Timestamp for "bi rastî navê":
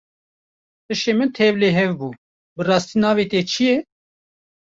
2.55-3.25